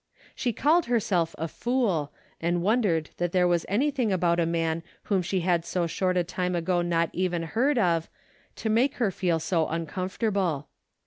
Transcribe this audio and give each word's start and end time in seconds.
She 0.33 0.51
called 0.51 0.85
herself 0.87 1.35
a 1.37 1.47
fool, 1.47 2.11
and 2.41 2.55
A 2.55 2.57
DAILY 2.57 2.57
RATE.'^ 2.57 2.63
283 2.63 2.65
wondered 2.65 3.09
that 3.17 3.31
there 3.33 3.47
was 3.47 3.65
anything 3.69 4.11
about 4.11 4.39
a 4.39 4.45
man 4.47 4.81
whom 5.03 5.21
she 5.21 5.41
had 5.41 5.63
so 5.63 5.85
short 5.85 6.17
a 6.17 6.23
time 6.23 6.55
ago 6.55 6.81
not 6.81 7.11
even 7.13 7.43
heard 7.43 7.77
of, 7.77 8.09
to 8.55 8.69
make 8.71 8.95
her 8.95 9.11
feel 9.11 9.37
so 9.37 9.67
uncomfort 9.67 10.25
able. 10.25 10.69